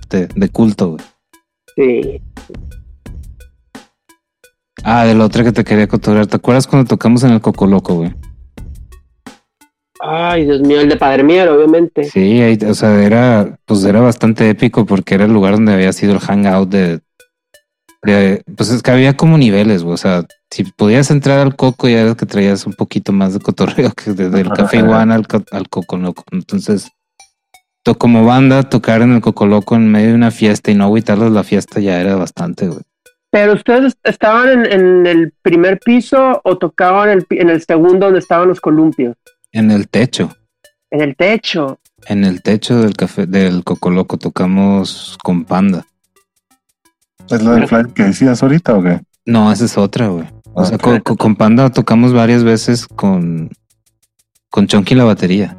[0.09, 1.01] de, de culto, güey.
[1.75, 2.21] Sí.
[4.83, 6.27] Ah, de la otra que te quería cotorrear.
[6.27, 8.13] ¿Te acuerdas cuando tocamos en el Cocoloco, güey?
[10.03, 12.05] Ay, Dios mío, el de Padre Mier, obviamente.
[12.05, 15.93] Sí, ahí, o sea, era, pues era bastante épico porque era el lugar donde había
[15.93, 17.01] sido el hangout de,
[18.01, 19.93] de- pues es que había como niveles, güey.
[19.93, 23.39] O sea, si podías entrar al coco ya era que traías un poquito más de
[23.41, 26.23] cotorreo que desde el café iguana al, al coco loco.
[26.31, 26.89] Entonces,
[27.83, 30.85] to- como banda, tocar en el coco loco en medio de una fiesta y no
[30.85, 32.81] agüitarles la fiesta ya era bastante, güey.
[33.31, 38.05] Pero ustedes estaban en, en el primer piso o tocaban en el, en el segundo
[38.07, 39.15] donde estaban los columpios.
[39.53, 40.29] En el techo,
[40.89, 41.79] En el techo.
[42.07, 45.85] en el techo del café, del coco loco tocamos con panda.
[47.29, 48.99] ¿Es la del flight que decías ahorita o qué?
[49.25, 50.27] No, esa es otra, güey.
[50.53, 51.15] O sea, Ok.
[51.17, 53.49] con, Panda tocamos varias veces con,
[54.49, 55.55] con Chonky la batería.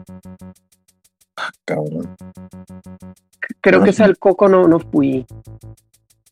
[1.65, 2.15] Cabrón.
[3.63, 3.97] Creo Ah, que sí.
[3.97, 5.25] ese al coco no, no fui.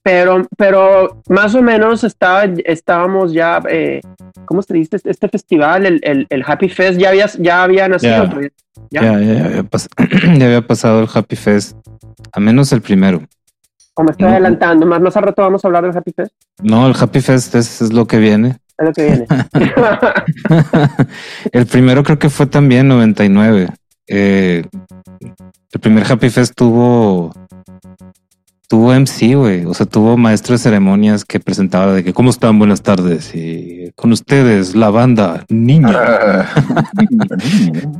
[0.02, 4.00] Pero, pero más o menos estaba, estábamos ya, eh,
[4.46, 4.96] ¿cómo se dice?
[4.96, 8.24] Este, este festival, el, el, el Happy Fest, ya había, ya había nacido.
[8.24, 8.30] Ya.
[8.30, 8.52] pues.
[8.90, 9.20] Ya, Ya.
[9.20, 9.88] ya, había, pas-
[10.38, 11.76] ya había pasado el Happy Fest,
[12.32, 13.20] a menos el primero.
[13.94, 14.32] O me estoy No.
[14.32, 16.32] adelantando, más, más al rato vamos a hablar del Happy Fest.
[16.62, 18.56] No, el Happy Fest es, es lo que viene.
[18.78, 19.26] Es lo que viene.
[21.52, 23.68] el primero creo que fue también 99.
[24.06, 24.64] Eh,
[25.72, 27.32] el primer Happy Fest tuvo
[28.70, 29.64] tuvo MC, güey.
[29.64, 33.34] O sea, tuvo maestro de ceremonias que presentaba de que cómo están, buenas tardes.
[33.34, 36.46] Y con ustedes, la banda Niña.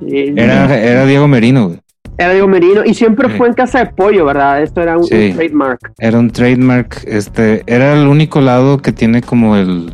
[0.09, 1.80] Sí, Era, era Diego Merino, güey.
[2.18, 3.37] Era Diego Merino y siempre Sí.
[3.37, 4.62] fue en casa de pollo, ¿verdad?
[4.62, 5.92] Esto era un, trademark.
[5.98, 7.02] Era un trademark.
[7.06, 9.92] Este era el único lado que tiene como el,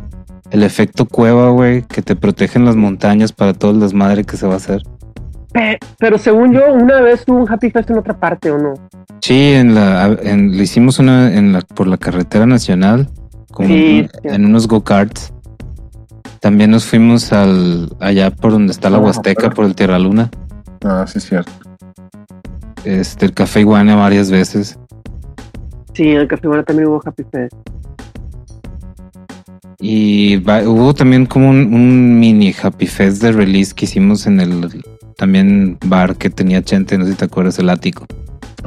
[0.51, 4.37] el efecto cueva, güey, que te protege en las montañas para todo el desmadre que
[4.37, 4.81] se va a hacer.
[5.53, 8.73] Pe- Pero según yo, una vez hubo un Happy Fest en otra parte, ¿o no?
[9.21, 13.09] Sí, en la, en, le hicimos una en la, por la carretera nacional,
[13.51, 14.19] como Sí, en, sí.
[14.35, 15.33] en unos go-karts.
[16.39, 20.29] También nos fuimos al allá por donde está la Ah, Huasteca, por el Tierra Luna.
[20.85, 21.51] Ah, sí, es cierto.
[22.85, 24.77] Este, el Café Iguana varias veces.
[25.93, 27.53] Sí, en el Café Buena también hubo Happy Fest.
[29.79, 34.39] Y va- hubo también como un, un mini Happy Fest de release que hicimos en
[34.39, 34.83] el
[35.17, 38.05] también bar que tenía Chente, no sé si te acuerdas, el ático.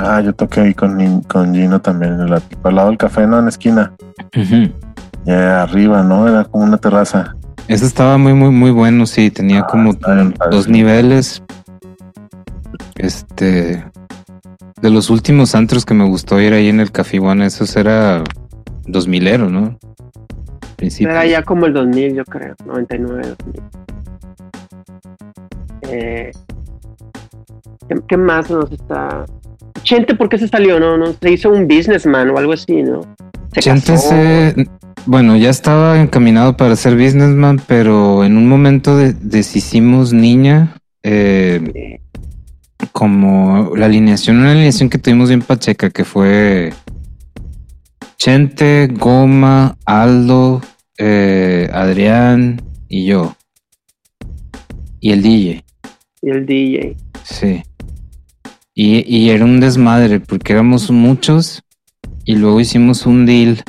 [0.02, 3.38] Ah, yo toqué ahí con, con Gino también, en la- al lado del café, no,
[3.38, 3.92] en la esquina.
[4.36, 4.72] Ujú.
[5.26, 6.26] Ya arriba, ¿no?
[6.26, 7.36] Era como una terraza.
[7.68, 9.30] Ese estaba muy, muy, muy bueno, sí.
[9.30, 11.42] Tenía Ah, como bien dos niveles.
[12.96, 13.84] Este.
[14.80, 18.24] De los últimos antros que me gustó ir ahí en el Café One, esos era
[18.86, 19.78] 2000 ero, ¿no?
[20.76, 21.10] Principio.
[21.12, 23.62] Era ya como el 2000, yo creo, 99, 2000.
[25.82, 26.30] Eh,
[27.88, 29.26] ¿qué, qué más nos está...?
[29.82, 30.78] Chente, ¿por qué se salió?
[30.78, 33.02] No, no, se hizo un businessman o algo así, ¿no?
[33.52, 34.08] Se Chente casó.
[34.10, 34.54] se-
[35.06, 40.76] bueno, ya estaba encaminado para ser businessman, pero en un momento de- deshicimos niña.
[41.02, 42.00] eh, Eh,
[42.92, 46.72] como la alineación, una alineación que tuvimos bien pacheca, que fue
[48.18, 50.60] Chente, Goma, Aldo,
[50.98, 53.34] eh, Adrián y yo.
[55.00, 55.64] Y el DJ,
[56.22, 56.96] y el DJ.
[57.24, 57.62] sí.
[58.82, 61.62] Y, y era un desmadre porque éramos muchos
[62.24, 63.62] y luego hicimos un deal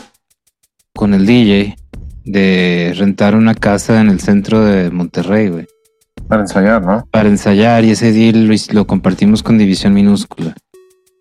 [0.94, 1.76] con el DJ
[2.24, 5.68] de rentar una casa en el centro de Monterrey, güey.
[6.30, 7.06] Para ensayar, ¿no?
[7.12, 10.56] para ensayar y ese deal lo, lo compartimos con División Minúscula.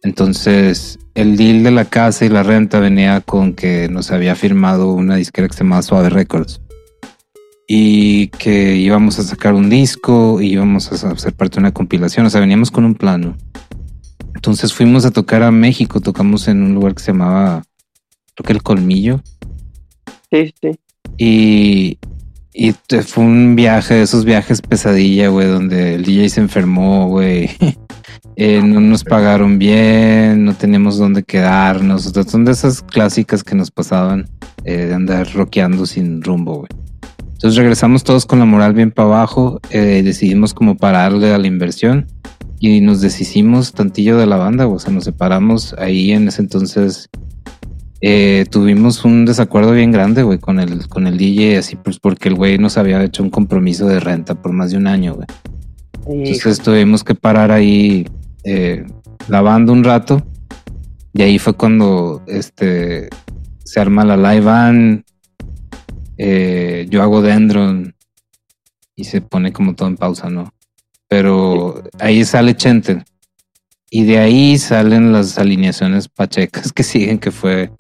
[0.05, 4.93] Entonces, el deal de la casa y la renta venía con que nos había firmado
[4.93, 6.61] una disquera que se llamaba Suave Records.
[7.67, 12.25] Y que íbamos a sacar un disco y íbamos a hacer parte de una compilación.
[12.27, 13.37] O sea, veníamos con un plano.
[14.41, 16.01] Entonces fuimos a tocar a México.
[16.01, 17.63] Tocamos en un lugar que se llamaba,
[18.35, 19.21] creo que El Colmillo.
[20.33, 20.79] Sí, sí.
[21.19, 21.99] Y,
[22.55, 22.73] y
[23.03, 27.51] fue un viaje, esos viajes pesadilla, güey, donde el DJ se enfermó, güey.
[28.37, 32.07] Eh, no nos pagaron bien, no teníamos dónde quedarnos.
[32.07, 34.31] O sea, son de esas clásicas que nos pasaban
[34.65, 36.71] eh, de andar rockeando sin rumbo, güey.
[37.33, 41.49] Entonces regresamos todos con la moral bien para abajo, eh, decidimos como pararle a la
[41.49, 42.07] inversión
[42.61, 47.09] y nos deshicimos tantillo de la banda, o sea, nos separamos ahí en ese entonces
[48.03, 52.29] eh, tuvimos un desacuerdo bien grande, güey, con el, con el DJ, así pues porque
[52.29, 55.27] el güey nos había hecho un compromiso de renta por más de un año, güey.
[56.07, 58.07] Entonces tuvimos que parar ahí
[58.45, 58.85] eh,
[59.29, 60.27] lavando un rato.
[61.13, 63.09] Y ahí fue cuando este
[63.65, 65.05] se arma la live band.
[66.17, 67.95] eh, yo hago Dendron
[68.97, 70.53] y se pone como todo en pausa, ¿no?
[71.11, 73.03] Pero ahí sale Chente.
[73.91, 77.71] Y de ahí salen las alineaciones pachecas que siguen, que fue.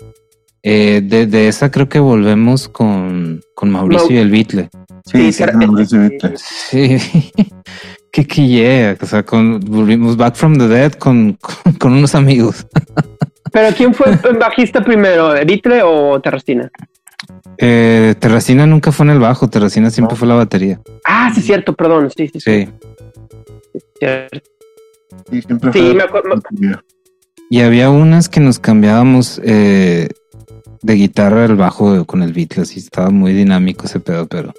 [0.64, 4.69] eh, de, de esa creo que volvemos con, con Mauricio Mau- y el Beatle.
[5.07, 6.35] Sí, Sí, Mauricio Vitle.
[6.37, 6.99] Sí,
[8.12, 8.97] qué que yeah.
[9.01, 12.66] O sea, con, volvimos Back from the Dead con, con, con unos amigos.
[13.53, 15.35] Pero ¿quién fue el bajista primero?
[15.35, 16.71] ¿Eritre o Terracina?
[17.59, 20.19] Eh, Terracina nunca fue en el bajo, Terracina siempre No.
[20.19, 20.81] fue la batería.
[21.05, 22.11] Ah, sí, cierto, perdón.
[22.16, 22.64] Sí, sí, sí.
[22.66, 22.69] Sí.
[24.01, 24.41] Cierto.
[25.31, 26.43] Sí, siempre Sí, fue- me acuerdo-
[27.51, 30.09] Y había unas que nos cambiábamos eh,
[30.83, 34.53] de guitarra al bajo con el Beatle, así estaba muy dinámico ese pedo, pero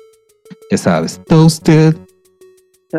[0.70, 1.20] ya sabes.
[1.28, 1.96] Toasted.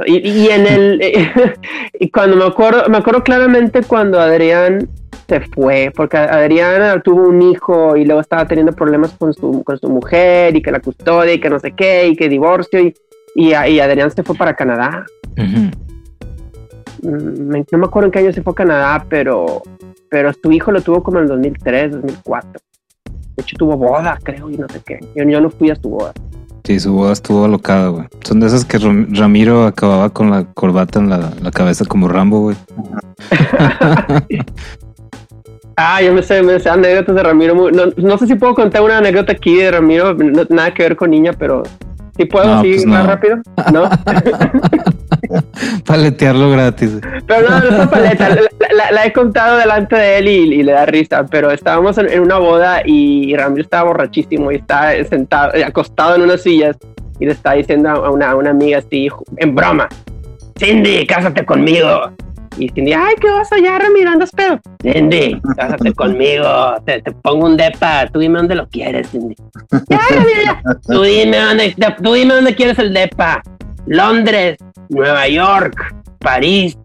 [0.07, 1.01] Y, y en el
[2.01, 4.89] y cuando me acuerdo, me acuerdo claramente cuando Adrián
[5.29, 9.79] se fue, porque Adrián tuvo un hijo y luego estaba teniendo problemas con su, con
[9.79, 12.95] su mujer y que la custodia y que no sé qué y que divorcio y,
[13.35, 15.05] y, y Adrián se fue para Canadá.
[17.03, 19.63] Me- no me acuerdo en qué año se fue a Canadá, pero,
[20.09, 22.51] pero su hijo lo tuvo como en el 2003, 2004.
[23.37, 24.99] De hecho tuvo boda, creo, y no sé qué.
[25.17, 26.13] Yo, yo no fui a su boda.
[26.65, 28.05] Sí, su boda estuvo alocada, güey.
[28.23, 32.07] Son de esas que Ram- Ramiro acababa con la corbata en la, la cabeza como
[32.09, 32.57] Rambo, güey.
[35.77, 37.55] Ah, yo me sé, me sé anécdotas de Ramiro.
[37.55, 40.83] muy- no, no sé si puedo contar una anécdota aquí de Ramiro, no- nada que
[40.83, 41.63] ver con niña, pero
[42.17, 43.39] si puedo, No, sí, pues más rápido.
[43.73, 43.89] No,
[45.87, 46.99] Paletearlo gratis.
[47.27, 48.29] pero no, no paleta.
[48.31, 48.41] La,
[48.75, 52.11] la- la he contado delante de él y, y le da risa, pero estábamos en,
[52.11, 56.77] en una boda y Ramiro estaba borrachísimo y estaba sentado, eh, acostado en unas sillas
[57.21, 59.89] y le estaba diciendo a una, a una amiga así, en broma:
[60.59, 62.11] Cindy, cásate conmigo.
[62.59, 64.11] Y Cindy, ay, ¿qué vas allá, Ramiro?
[64.11, 64.61] ¿Andas pedo?
[64.83, 69.35] Cindy, cásate conmigo, te, te pongo un depa, tú dime dónde lo quieres, Cindy.
[69.89, 70.63] Ya, Ramiro, ya.
[70.87, 73.43] Tú dime dónde, tú dime dónde quieres el depa.
[73.87, 74.59] Londres,
[74.93, 75.75] Nueva York,
[76.19, 76.79] París,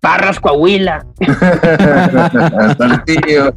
[0.00, 1.04] Parras, Coahuila.
[2.78, 3.54] Saltillo.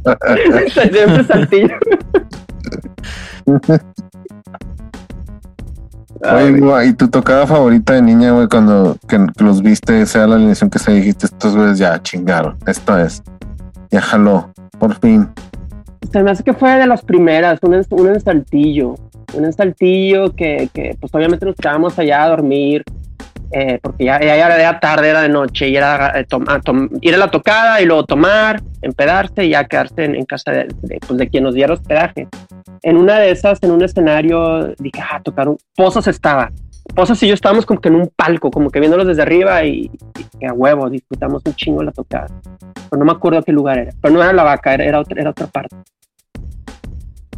[0.70, 1.76] Siempre saltillo.
[6.22, 10.26] Oye, güey, ¿y tu tocada favorita de niña, güey, cuando que, que los viste, sea
[10.26, 13.22] la alineación que se dijiste, estos güeyes ya chingaron, esto es,
[13.90, 15.28] ya jaló, por fin.
[16.10, 18.94] Se me hace que fue de las primeras, un, un en Saltillo.
[19.34, 22.82] Un en Saltillo que, que, pues obviamente nos quedábamos allá a dormir.
[23.52, 27.14] Eh, porque ya, ya era tarde, era de noche, y era eh, ah, tom- ir
[27.14, 30.98] a la tocada y luego tomar, empedarse y ya quedarse en, en casa de, de,
[31.06, 32.28] pues, de quien nos diera hospedaje.
[32.82, 36.50] En una de esas, en un escenario, dije, ah, tocaron, Pozos estaba.
[36.94, 39.90] Pozos y yo estábamos como que en un palco, como que viéndolos desde arriba y,
[40.38, 42.28] y a huevo, disfrutamos un chingo la tocada.
[42.88, 43.92] Pero no me acuerdo qué lugar era.
[44.00, 45.74] Pero no era la vaca, era, era, otra, era otra parte.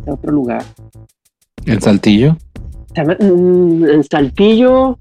[0.04, 0.62] Era otro lugar.
[1.64, 2.36] ¿El Saltillo?
[2.94, 4.98] Mm, en Saltillo,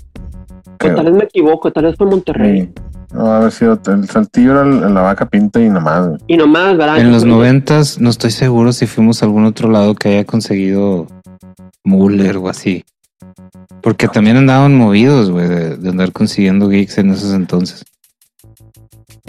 [0.78, 0.96] Creo.
[0.96, 2.62] tal vez me equivoco, tal vez fue Monterrey.
[2.62, 2.74] Sí.
[3.13, 6.20] No, a ver si el saltillo era la vaca pinta y nomás, güey.
[6.28, 7.00] Y nomás, ¿verdad?
[7.00, 11.08] En los noventas no estoy seguro si fuimos a algún otro lado que haya conseguido
[11.86, 12.84] Muller o así.
[13.82, 17.86] Porque también andaban movidos, güey, de, de andar consiguiendo gigs en esos entonces.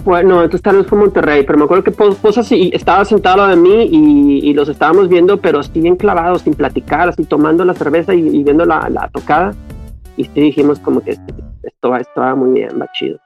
[0.03, 3.47] Bueno, entonces tal vez fue Monterrey, pero me acuerdo que Po- Pozos sí, estaba sentado
[3.47, 7.63] de mí y, y los estábamos viendo, pero así bien clavados, sin platicar, así tomando
[7.65, 9.53] la cerveza y, y viendo la, la tocada.
[10.19, 13.17] Y sí dijimos como que esto va, esto va muy bien, va chido.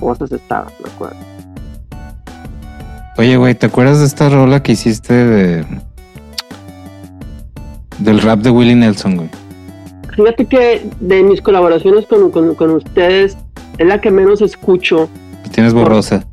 [0.00, 1.16] Pozos estaba, me acuerdo.
[3.16, 5.64] Oye, güey, ¿te acuerdas de esta rola que hiciste de...
[8.00, 9.28] del rap de Willie Nelson, güey?
[10.16, 13.38] Fíjate que de mis colaboraciones con, con, con ustedes
[13.78, 15.08] es la que menos escucho,
[15.52, 16.24] Tienes borrosa.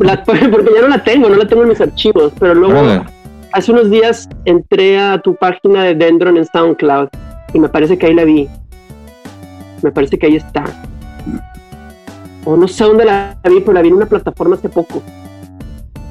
[0.00, 3.06] La- porque ya no la tengo, no la tengo en mis archivos, pero luego...
[3.52, 7.08] Hace unos días entré a tu página de Dendron en SoundCloud
[7.52, 8.48] y me parece que ahí la vi.
[9.82, 10.64] Me parece que ahí está.
[12.44, 15.02] O no sé dónde la vi, pero la vi en una plataforma hace poco.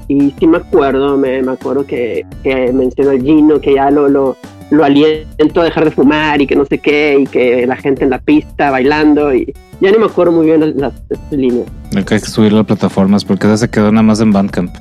[0.08, 4.10] Y sí me acuerdo, me, me acuerdo que, que mencionó el Gino, que ya lo,
[4.10, 4.36] lo,
[4.71, 8.04] lo aliento a dejar de fumar y que no sé qué, y que la gente
[8.04, 9.34] en la pista bailando.
[9.34, 11.67] y Ya ni me acuerdo muy bien las, las, las líneas.
[11.95, 14.73] Hay que subirlo a plataformas porque esa se quedó nada más en Bandcamp.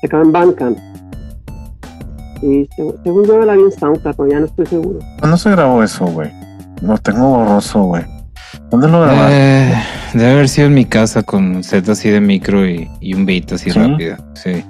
[0.00, 0.78] Se acaba en Bandcamp.
[2.42, 2.68] Y
[3.02, 5.00] según, yo la vi en SoundCloud, pero ya no estoy seguro.
[5.18, 6.30] ¿Cuándo se grabó eso, güey?
[6.82, 8.04] Lo tengo borroso, güey.
[8.70, 9.36] ¿Dónde lo grabaste?
[9.36, 9.74] Eh,
[10.14, 13.26] debe haber sido en mi casa con un set así de micro y, y un
[13.26, 13.78] beat así ¿Sí?
[13.78, 14.16] rápido.
[14.34, 14.64] Sí.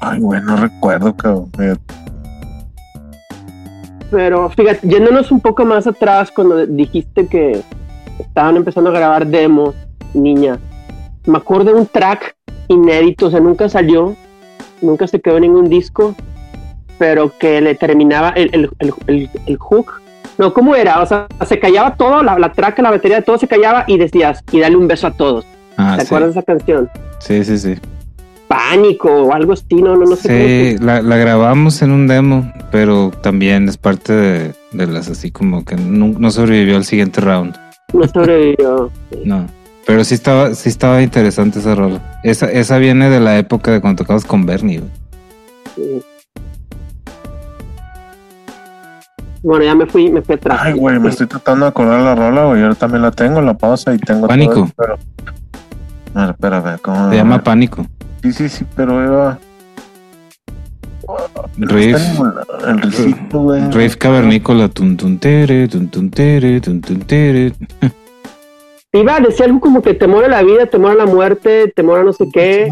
[0.00, 1.50] Ay, güey, no recuerdo, cabrón.
[4.10, 7.62] Pero fíjate, yéndonos un poco más atrás, cuando dijiste que
[8.18, 9.74] estaban empezando a grabar demos,
[10.14, 10.58] niña,
[11.26, 12.34] me acuerdo de un track
[12.68, 14.16] inédito, o sea, nunca salió,
[14.82, 16.14] nunca se quedó en ningún disco,
[16.98, 18.70] pero que le terminaba el, el,
[19.06, 20.00] el, el- hook.
[20.38, 21.00] No, ¿cómo era?
[21.02, 24.42] O sea, se callaba todo, la, la track, la batería, todo se callaba y decías,
[24.52, 25.44] y dale un beso a todos.
[25.76, 26.06] Ah, ¿Te sí.
[26.06, 26.88] acuerdas de esa canción?
[27.18, 27.74] Sí, sí, sí.
[28.48, 32.50] Pánico o algo así, no, no, no sé Sí, la, la grabamos en un demo,
[32.72, 37.20] pero también es parte de, de las así como que no, no sobrevivió al siguiente
[37.20, 37.54] round.
[37.92, 38.90] no sobrevivió.
[39.24, 39.46] No.
[39.86, 42.20] Pero sí estaba, sí estaba interesante esa rola.
[42.22, 44.82] Esa, esa viene de la época de cuando tocabas con Bernie.
[45.74, 46.02] Sí.
[49.42, 50.60] Bueno, ya me fui, me fui atrás.
[50.62, 52.60] Ay, güey, me estoy tratando de acordar la rola, güey.
[52.60, 54.20] Yo también la tengo, la pausa y tengo.
[54.20, 54.64] todo Pánico.
[54.64, 54.98] eso, pero...
[56.14, 57.08] A ver, espera, a ver, ¿cómo?
[57.10, 57.86] Se llama Pánico.
[58.22, 59.38] Sí, sí, sí, pero era.
[61.56, 61.96] Riff,
[62.66, 63.62] el- rifito, güey.
[63.70, 64.68] riff cavernícola.
[64.68, 65.68] Tun, tun, tere,
[68.92, 72.00] Iba a decir algo como que temor a la vida, temor a la muerte, temor
[72.00, 72.68] a no sé qué.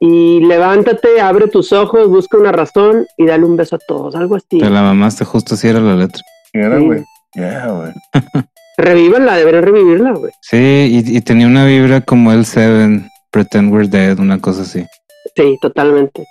[0.00, 4.14] Y levántate, abre tus ojos, busca una razón y dale un beso a todos.
[4.14, 4.58] Algo así.
[4.58, 6.22] Te la mamaste justo así era la letra.
[6.52, 6.84] Sí, era, Sí.
[6.86, 7.04] güey.
[7.34, 7.92] Yeah, güey.
[8.78, 10.32] Revívanla, deberían revivirla, güey.
[10.40, 14.84] Sí, y, y tenía una vibra como el Seven, Pretend We're Dead, una cosa así.
[15.36, 16.24] Sí, totalmente.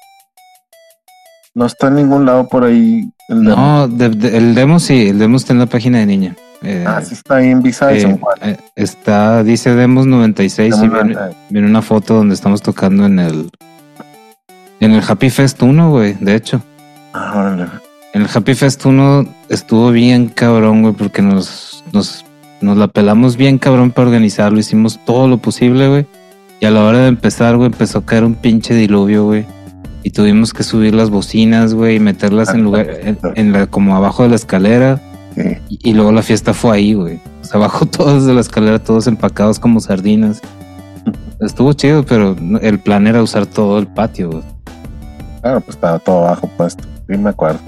[1.53, 3.03] No está en ningún lado por ahí.
[3.29, 3.55] El demo.
[3.55, 6.35] No, de- de- el demo sí, el demo está en la página de niña.
[6.63, 11.31] Eh, Ah, sí está ahí en eh, eh, está, dice demos 96 y viene, 90.
[11.49, 13.49] viene una foto donde estamos tocando en el
[14.79, 16.61] en el Happy Fest 1, güey, de hecho.
[17.13, 17.67] Ah.
[18.13, 22.25] En el Happy Fest 1 estuvo bien cabrón, güey, porque nos, nos,
[22.61, 24.59] nos la pelamos bien cabrón para organizarlo.
[24.59, 26.05] Hicimos todo lo posible, güey.
[26.59, 29.45] Y a la hora de empezar, güey, empezó a caer un pinche diluvio, güey.
[30.03, 33.95] Y tuvimos que subir las bocinas, güey, y meterlas en lugar, en, en la, como
[33.95, 35.01] abajo de la escalera.
[35.37, 35.57] Sí.
[35.69, 37.19] Y, y luego la fiesta fue ahí, güey.
[37.41, 40.41] O sea, abajo todos de la escalera, todos empacados como sardinas.
[41.39, 44.43] Estuvo chido, pero el plan era usar todo el patio, güey.
[45.41, 46.83] Claro, pues estaba todo abajo puesto.
[47.07, 47.59] Sí, me acuerdo.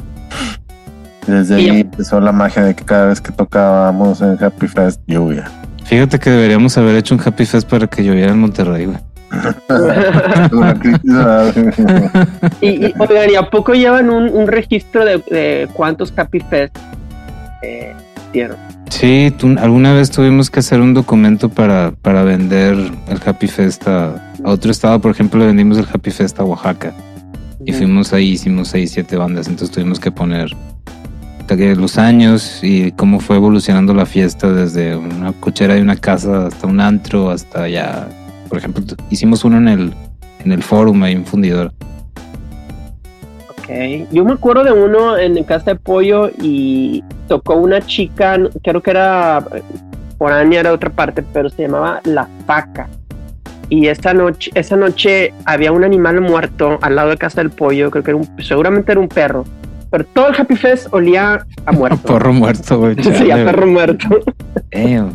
[1.27, 5.49] Desde ahí empezó la magia de que cada vez que tocábamos en Happy Fest, lluvia.
[5.85, 8.97] Fíjate que deberíamos haber hecho un Happy Fest para que lloviera en Monterrey, güey.
[12.61, 16.75] Y, y, oigan, ¿y a poco llevan un, un registro de, de cuántos Happy Fest
[17.61, 17.95] eh?
[18.89, 22.75] Sí, tú- alguna vez tuvimos que hacer un documento para, para vender
[23.07, 24.99] el Happy Fest a, a otro estado.
[25.01, 26.93] Por ejemplo, le vendimos el Happy Fest a Oaxaca.
[27.65, 29.47] Y fuimos ahí, hicimos seis, siete bandas.
[29.47, 30.49] Entonces tuvimos que poner
[31.77, 36.67] los años y cómo fue evolucionando la fiesta desde una cochera de una casa hasta
[36.67, 38.07] un antro, hasta ya,
[38.49, 39.93] por ejemplo, hicimos uno en el,
[40.45, 41.73] en el forum, ahí un fundidor.
[43.69, 44.07] Ok.
[44.11, 48.91] Yo me acuerdo de uno en Casa de Pollo y tocó una chica, creo que
[48.91, 49.61] era eh,
[50.17, 52.89] foránea, era otra parte, pero se llamaba La Faca.
[53.69, 57.91] Y esa noche, esa noche había un animal muerto al lado de Casa del Pollo,
[57.91, 59.45] creo que era un, seguramente era un perro.
[59.91, 62.07] Pero todo el Happy Fest olía a muerto.
[62.07, 62.95] Porro muerto, güey.
[63.03, 64.07] sí, a perro muerto.
[64.71, 65.13] Damn.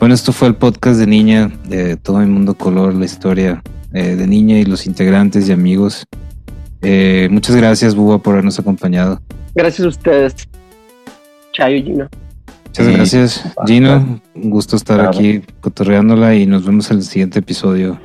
[0.00, 3.62] Bueno, esto fue el podcast de Niña, de todo el mundo color, la historia
[3.92, 6.06] eh, de Niña y los integrantes y amigos.
[6.82, 9.20] Eh, muchas gracias, Buba, por habernos acompañado.
[9.54, 10.34] Gracias a ustedes.
[11.52, 12.08] Chayo Gino.
[12.66, 12.92] Muchas Sí.
[12.92, 14.20] gracias, Gino.
[14.34, 15.10] Un gusto estar Claro.
[15.10, 17.98] aquí cotorreándola y nos vemos en el siguiente episodio.